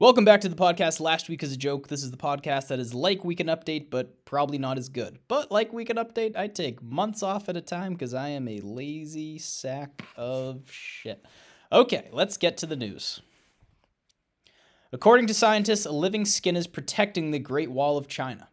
Welcome 0.00 0.24
back 0.24 0.40
to 0.40 0.48
the 0.48 0.56
podcast. 0.56 0.98
Last 0.98 1.28
week 1.28 1.44
is 1.44 1.52
a 1.52 1.56
joke. 1.56 1.86
This 1.86 2.02
is 2.02 2.10
the 2.10 2.16
podcast 2.16 2.66
that 2.66 2.80
is 2.80 2.92
like 2.92 3.24
Weekend 3.24 3.48
Update, 3.48 3.90
but 3.90 4.24
probably 4.24 4.58
not 4.58 4.76
as 4.76 4.88
good. 4.88 5.20
But 5.28 5.52
like 5.52 5.72
Weekend 5.72 6.00
Update, 6.00 6.36
I 6.36 6.48
take 6.48 6.82
months 6.82 7.22
off 7.22 7.48
at 7.48 7.56
a 7.56 7.60
time 7.60 7.92
because 7.92 8.12
I 8.12 8.30
am 8.30 8.48
a 8.48 8.58
lazy 8.58 9.38
sack 9.38 10.02
of 10.16 10.68
shit. 10.68 11.24
Okay, 11.70 12.08
let's 12.10 12.36
get 12.36 12.56
to 12.56 12.66
the 12.66 12.74
news. 12.74 13.20
According 14.92 15.28
to 15.28 15.34
scientists, 15.34 15.86
a 15.86 15.92
living 15.92 16.24
skin 16.24 16.56
is 16.56 16.66
protecting 16.66 17.30
the 17.30 17.38
Great 17.38 17.70
Wall 17.70 17.96
of 17.96 18.08
China, 18.08 18.48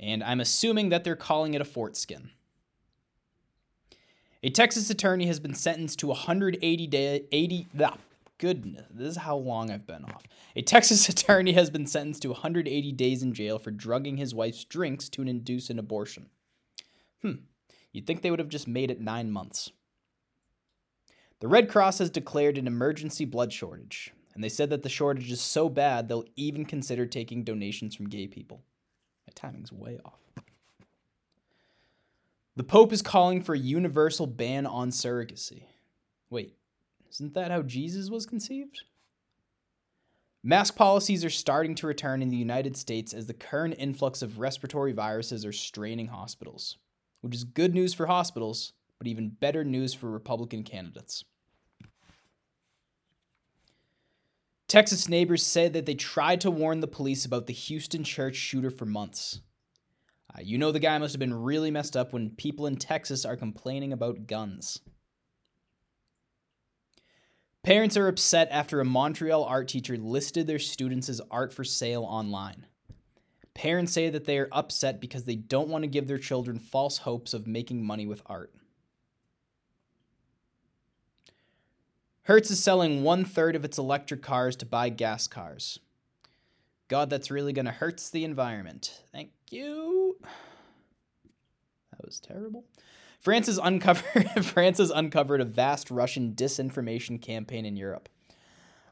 and 0.00 0.24
I'm 0.24 0.40
assuming 0.40 0.88
that 0.88 1.04
they're 1.04 1.14
calling 1.14 1.54
it 1.54 1.60
a 1.60 1.64
fort 1.64 1.96
skin. 1.96 2.30
A 4.42 4.50
Texas 4.50 4.90
attorney 4.90 5.26
has 5.26 5.38
been 5.38 5.54
sentenced 5.54 6.00
to 6.00 6.08
180 6.08 6.86
day 6.88 7.22
80 7.30 7.68
ah, 7.84 7.98
goodness, 8.42 8.88
this 8.90 9.10
is 9.10 9.16
how 9.18 9.36
long 9.36 9.70
I've 9.70 9.86
been 9.86 10.04
off. 10.04 10.24
A 10.56 10.62
Texas 10.62 11.08
attorney 11.08 11.52
has 11.52 11.70
been 11.70 11.86
sentenced 11.86 12.22
to 12.22 12.30
180 12.30 12.90
days 12.90 13.22
in 13.22 13.32
jail 13.32 13.56
for 13.56 13.70
drugging 13.70 14.16
his 14.16 14.34
wife's 14.34 14.64
drinks 14.64 15.08
to 15.10 15.22
induce 15.22 15.70
an 15.70 15.78
abortion. 15.78 16.26
Hmm, 17.22 17.44
you'd 17.92 18.04
think 18.04 18.20
they 18.20 18.30
would 18.32 18.40
have 18.40 18.48
just 18.48 18.66
made 18.66 18.90
it 18.90 19.00
nine 19.00 19.30
months. 19.30 19.70
The 21.38 21.46
Red 21.46 21.68
Cross 21.68 22.00
has 22.00 22.10
declared 22.10 22.58
an 22.58 22.66
emergency 22.66 23.24
blood 23.24 23.52
shortage, 23.52 24.12
and 24.34 24.42
they 24.42 24.48
said 24.48 24.70
that 24.70 24.82
the 24.82 24.88
shortage 24.88 25.30
is 25.30 25.40
so 25.40 25.68
bad 25.68 26.08
they'll 26.08 26.24
even 26.34 26.64
consider 26.64 27.06
taking 27.06 27.44
donations 27.44 27.94
from 27.94 28.08
gay 28.08 28.26
people. 28.26 28.64
My 29.24 29.32
timing's 29.36 29.70
way 29.70 30.00
off. 30.04 30.18
The 32.56 32.64
Pope 32.64 32.92
is 32.92 33.02
calling 33.02 33.40
for 33.40 33.54
a 33.54 33.58
universal 33.58 34.26
ban 34.26 34.66
on 34.66 34.90
surrogacy. 34.90 35.62
Wait, 36.28 36.56
isn't 37.12 37.34
that 37.34 37.50
how 37.50 37.62
Jesus 37.62 38.10
was 38.10 38.26
conceived? 38.26 38.82
Mask 40.42 40.74
policies 40.74 41.24
are 41.24 41.30
starting 41.30 41.74
to 41.76 41.86
return 41.86 42.20
in 42.20 42.28
the 42.28 42.36
United 42.36 42.76
States 42.76 43.12
as 43.12 43.26
the 43.26 43.34
current 43.34 43.76
influx 43.78 44.22
of 44.22 44.40
respiratory 44.40 44.92
viruses 44.92 45.44
are 45.44 45.52
straining 45.52 46.08
hospitals, 46.08 46.78
which 47.20 47.34
is 47.34 47.44
good 47.44 47.74
news 47.74 47.94
for 47.94 48.06
hospitals, 48.06 48.72
but 48.98 49.06
even 49.06 49.28
better 49.28 49.62
news 49.62 49.94
for 49.94 50.10
Republican 50.10 50.64
candidates. 50.64 51.24
Texas 54.66 55.08
neighbors 55.08 55.44
said 55.44 55.74
that 55.74 55.86
they 55.86 55.94
tried 55.94 56.40
to 56.40 56.50
warn 56.50 56.80
the 56.80 56.88
police 56.88 57.24
about 57.24 57.46
the 57.46 57.52
Houston 57.52 58.02
church 58.02 58.36
shooter 58.36 58.70
for 58.70 58.86
months. 58.86 59.42
Uh, 60.34 60.40
you 60.42 60.56
know 60.56 60.72
the 60.72 60.80
guy 60.80 60.96
must 60.96 61.12
have 61.12 61.20
been 61.20 61.42
really 61.42 61.70
messed 61.70 61.96
up 61.96 62.12
when 62.12 62.30
people 62.30 62.66
in 62.66 62.76
Texas 62.76 63.24
are 63.24 63.36
complaining 63.36 63.92
about 63.92 64.26
guns. 64.26 64.80
Parents 67.72 67.96
are 67.96 68.06
upset 68.06 68.48
after 68.50 68.82
a 68.82 68.84
Montreal 68.84 69.44
art 69.44 69.68
teacher 69.68 69.96
listed 69.96 70.46
their 70.46 70.58
students 70.58 71.08
as 71.08 71.22
art 71.30 71.54
for 71.54 71.64
sale 71.64 72.04
online. 72.04 72.66
Parents 73.54 73.94
say 73.94 74.10
that 74.10 74.26
they 74.26 74.36
are 74.36 74.50
upset 74.52 75.00
because 75.00 75.24
they 75.24 75.36
don't 75.36 75.70
want 75.70 75.82
to 75.82 75.88
give 75.88 76.06
their 76.06 76.18
children 76.18 76.58
false 76.58 76.98
hopes 76.98 77.32
of 77.32 77.46
making 77.46 77.82
money 77.82 78.04
with 78.04 78.20
art. 78.26 78.52
Hertz 82.24 82.50
is 82.50 82.62
selling 82.62 83.02
one 83.02 83.24
third 83.24 83.56
of 83.56 83.64
its 83.64 83.78
electric 83.78 84.20
cars 84.20 84.54
to 84.56 84.66
buy 84.66 84.90
gas 84.90 85.26
cars. 85.26 85.78
God, 86.88 87.08
that's 87.08 87.30
really 87.30 87.54
going 87.54 87.64
to 87.64 87.72
hurt 87.72 88.06
the 88.12 88.26
environment. 88.26 89.02
Thank 89.12 89.30
you. 89.50 90.18
That 91.92 92.04
was 92.04 92.20
terrible. 92.20 92.64
France 93.22 93.46
has 93.46 93.58
uncovered 93.62 94.44
France 94.44 94.78
has 94.78 94.90
uncovered 94.90 95.40
a 95.40 95.44
vast 95.44 95.92
Russian 95.92 96.34
disinformation 96.34 97.22
campaign 97.22 97.64
in 97.64 97.76
Europe. 97.76 98.08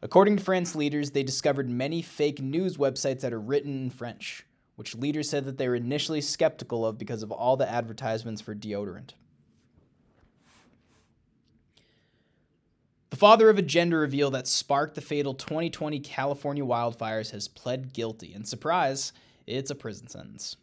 According 0.03 0.37
to 0.37 0.45
France 0.45 0.77
leaders, 0.77 1.11
they 1.11 1.25
discovered 1.25 1.69
many 1.69 2.01
fake 2.01 2.41
news 2.41 2.77
websites 2.77 3.21
that 3.21 3.33
are 3.33 3.41
written 3.41 3.83
in 3.83 3.91
French, 3.91 4.47
which 4.77 4.95
leaders 4.95 5.29
said 5.29 5.45
that 5.47 5.59
they 5.59 5.69
were 5.69 5.75
initially 5.75 6.21
skeptical 6.21 6.87
of 6.87 6.97
because 6.97 7.25
of 7.25 7.33
all 7.33 7.57
the 7.57 7.69
advertisements 7.69 8.41
for 8.41 8.55
deodorant. 8.55 9.15
The 13.11 13.17
father 13.17 13.51
of 13.51 13.59
a 13.59 13.63
gender 13.63 13.99
reveal 13.99 14.31
that 14.31 14.47
sparked 14.47 14.95
the 14.95 15.01
fatal 15.01 15.35
2020 15.35 15.99
California 15.99 16.65
wildfires 16.65 17.33
has 17.33 17.49
pled 17.49 17.93
guilty, 17.93 18.33
and 18.33 18.47
surprise, 18.47 19.13
it's 19.49 19.73
a 19.73 19.75
prison 19.75 20.07
sentence. 20.07 20.57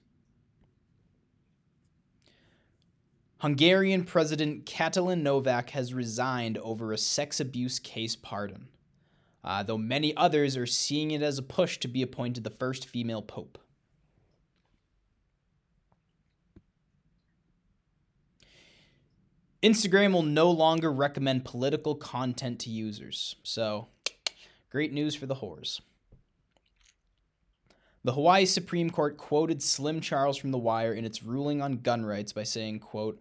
Hungarian 3.39 4.03
President 4.03 4.65
Katalin 4.65 5.21
Novak 5.21 5.69
has 5.71 5.93
resigned 5.93 6.57
over 6.57 6.91
a 6.91 6.97
sex 6.97 7.39
abuse 7.39 7.77
case 7.77 8.15
pardon, 8.15 8.67
uh, 9.43 9.61
though 9.61 9.77
many 9.77 10.15
others 10.17 10.57
are 10.57 10.65
seeing 10.65 11.11
it 11.11 11.21
as 11.21 11.37
a 11.37 11.43
push 11.43 11.77
to 11.79 11.87
be 11.87 12.01
appointed 12.01 12.43
the 12.43 12.49
first 12.49 12.87
female 12.87 13.21
pope. 13.21 13.59
Instagram 19.61 20.13
will 20.13 20.23
no 20.23 20.49
longer 20.49 20.91
recommend 20.91 21.45
political 21.45 21.93
content 21.93 22.59
to 22.59 22.69
users, 22.69 23.35
so 23.43 23.87
great 24.69 24.93
news 24.93 25.13
for 25.13 25.25
the 25.25 25.35
whores. 25.35 25.81
The 28.07 28.13
Hawaii 28.13 28.45
Supreme 28.45 28.89
Court 28.89 29.17
quoted 29.17 29.61
Slim 29.61 29.99
Charles 29.99 30.37
from 30.37 30.51
The 30.51 30.57
Wire 30.57 30.93
in 30.93 31.03
its 31.03 31.23
ruling 31.23 31.61
on 31.61 31.79
gun 31.79 32.05
rights 32.05 32.31
by 32.31 32.43
saying, 32.43 32.79
quote, 32.79 33.19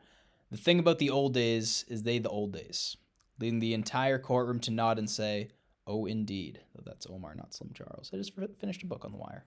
The 0.52 0.56
thing 0.56 0.78
about 0.78 1.00
the 1.00 1.10
old 1.10 1.34
days 1.34 1.84
is 1.88 2.04
they 2.04 2.20
the 2.20 2.28
old 2.28 2.52
days, 2.52 2.96
leading 3.40 3.58
the 3.58 3.74
entire 3.74 4.20
courtroom 4.20 4.60
to 4.60 4.70
nod 4.70 5.00
and 5.00 5.10
say, 5.10 5.48
Oh, 5.88 6.06
indeed. 6.06 6.60
That's 6.84 7.04
Omar, 7.10 7.34
not 7.34 7.52
Slim 7.52 7.72
Charles. 7.74 8.12
I 8.14 8.16
just 8.16 8.34
finished 8.60 8.84
a 8.84 8.86
book 8.86 9.04
on 9.04 9.10
The 9.10 9.18
Wire. 9.18 9.44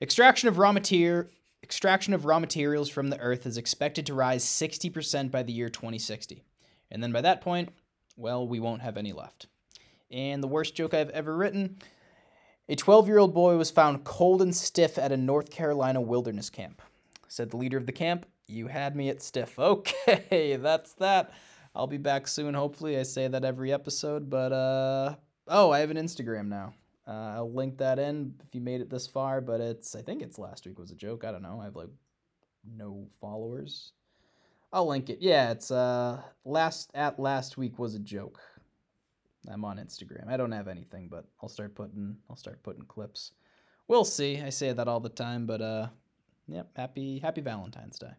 Extraction 0.00 0.48
of 0.48 0.58
raw 0.58 0.70
material 0.70 1.28
extraction 1.64 2.14
of 2.14 2.26
raw 2.26 2.38
materials 2.38 2.88
from 2.88 3.08
the 3.08 3.18
earth 3.18 3.44
is 3.44 3.56
expected 3.56 4.06
to 4.06 4.14
rise 4.14 4.44
60% 4.44 5.32
by 5.32 5.42
the 5.42 5.52
year 5.52 5.68
2060. 5.68 6.44
And 6.92 7.02
then 7.02 7.10
by 7.10 7.22
that 7.22 7.40
point, 7.40 7.70
well, 8.16 8.46
we 8.46 8.60
won't 8.60 8.82
have 8.82 8.98
any 8.98 9.12
left. 9.12 9.48
And 10.12 10.44
the 10.44 10.46
worst 10.46 10.76
joke 10.76 10.94
I've 10.94 11.10
ever 11.10 11.36
written 11.36 11.78
a 12.68 12.76
12 12.76 13.06
year 13.06 13.18
old 13.18 13.34
boy 13.34 13.56
was 13.56 13.70
found 13.70 14.04
cold 14.04 14.42
and 14.42 14.54
stiff 14.54 14.98
at 14.98 15.12
a 15.12 15.16
North 15.16 15.50
Carolina 15.50 16.00
wilderness 16.00 16.50
camp. 16.50 16.82
Said 17.28 17.50
the 17.50 17.56
leader 17.56 17.76
of 17.76 17.86
the 17.86 17.92
camp, 17.92 18.26
You 18.46 18.66
had 18.68 18.96
me 18.96 19.08
at 19.08 19.22
stiff. 19.22 19.58
Okay, 19.58 20.56
that's 20.56 20.94
that. 20.94 21.32
I'll 21.74 21.86
be 21.86 21.98
back 21.98 22.26
soon, 22.26 22.54
hopefully. 22.54 22.98
I 22.98 23.02
say 23.02 23.28
that 23.28 23.44
every 23.44 23.72
episode, 23.72 24.30
but 24.30 24.52
uh 24.52 25.14
oh, 25.48 25.70
I 25.70 25.80
have 25.80 25.90
an 25.90 25.96
Instagram 25.96 26.48
now. 26.48 26.74
Uh, 27.06 27.34
I'll 27.36 27.52
link 27.52 27.78
that 27.78 28.00
in 28.00 28.34
if 28.44 28.54
you 28.54 28.60
made 28.60 28.80
it 28.80 28.90
this 28.90 29.06
far, 29.06 29.40
but 29.40 29.60
it's 29.60 29.94
I 29.94 30.02
think 30.02 30.22
it's 30.22 30.38
last 30.38 30.66
week 30.66 30.78
was 30.78 30.90
a 30.90 30.96
joke. 30.96 31.24
I 31.24 31.30
don't 31.30 31.42
know. 31.42 31.60
I 31.60 31.64
have 31.64 31.76
like 31.76 31.90
no 32.76 33.06
followers. 33.20 33.92
I'll 34.72 34.88
link 34.88 35.08
it. 35.08 35.18
Yeah, 35.20 35.52
it's 35.52 35.70
uh 35.70 36.20
last 36.44 36.90
at 36.94 37.20
last 37.20 37.56
week 37.56 37.78
was 37.78 37.94
a 37.94 38.00
joke. 38.00 38.40
I'm 39.50 39.64
on 39.64 39.78
Instagram. 39.78 40.28
I 40.28 40.36
don't 40.36 40.52
have 40.52 40.68
anything, 40.68 41.08
but 41.08 41.24
I'll 41.42 41.48
start 41.48 41.74
putting 41.74 42.16
I'll 42.28 42.36
start 42.36 42.62
putting 42.62 42.84
clips. 42.84 43.32
We'll 43.88 44.04
see. 44.04 44.40
I 44.40 44.50
say 44.50 44.72
that 44.72 44.88
all 44.88 45.00
the 45.00 45.08
time, 45.08 45.46
but 45.46 45.60
uh 45.60 45.88
yep, 46.48 46.70
happy 46.76 47.18
happy 47.18 47.40
Valentine's 47.40 47.98
Day. 47.98 48.12